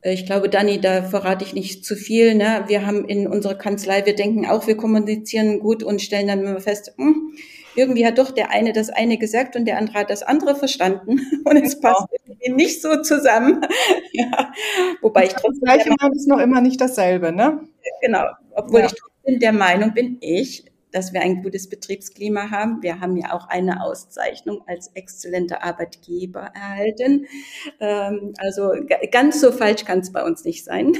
[0.03, 2.35] Äh, ich glaube, Dani, da verrate ich nicht zu viel.
[2.35, 2.63] Ne?
[2.67, 6.59] Wir haben in unserer Kanzlei, wir denken auch, wir kommunizieren gut und stellen dann immer
[6.59, 7.33] fest, hm,
[7.75, 11.19] irgendwie hat doch der eine das eine gesagt und der andere hat das andere verstanden
[11.45, 11.93] und es genau.
[11.93, 13.65] passt irgendwie nicht so zusammen.
[14.11, 14.51] ja.
[15.01, 15.61] Wobei ich trotzdem.
[15.65, 17.61] Das Gleiche ist noch immer nicht dasselbe, ne?
[18.01, 18.25] Genau.
[18.51, 18.85] Obwohl ja.
[18.87, 22.81] ich trotzdem der Meinung bin, ich, dass wir ein gutes Betriebsklima haben.
[22.81, 27.25] Wir haben ja auch eine Auszeichnung als exzellenter Arbeitgeber erhalten.
[27.79, 28.71] Ähm, also
[29.11, 30.93] ganz so falsch kann es bei uns nicht sein.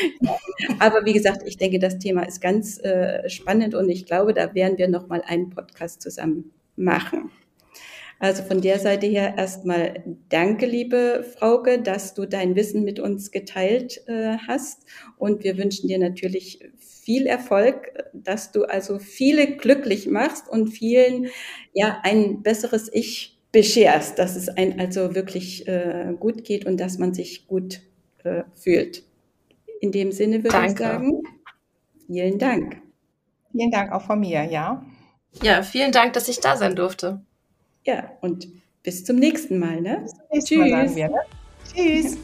[0.78, 4.54] Aber wie gesagt, ich denke, das Thema ist ganz äh, spannend und ich glaube, da
[4.54, 7.30] werden wir noch mal einen Podcast zusammen machen.
[8.20, 13.30] Also von der Seite her erstmal danke, liebe Frauke, dass du dein Wissen mit uns
[13.30, 14.84] geteilt äh, hast.
[15.16, 21.28] Und wir wünschen dir natürlich viel Erfolg, dass du also viele glücklich machst und vielen
[21.72, 26.98] ja ein besseres Ich bescherst, dass es ein also wirklich äh, gut geht und dass
[26.98, 27.80] man sich gut
[28.22, 29.02] äh, fühlt.
[29.80, 30.72] In dem Sinne würde Danke.
[30.72, 31.22] ich sagen,
[32.06, 32.82] vielen Dank.
[33.50, 34.84] Vielen Dank auch von mir, ja.
[35.42, 37.24] Ja, vielen Dank, dass ich da sein durfte.
[37.84, 38.48] Ja, und
[38.82, 39.80] bis zum nächsten Mal.
[39.80, 40.00] Ne?
[40.02, 40.70] Bis zum nächsten Tschüss.
[40.70, 41.20] Mal, sagen wir, ne?
[41.74, 42.18] Tschüss.